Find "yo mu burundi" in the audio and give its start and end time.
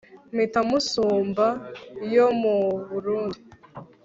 2.13-3.39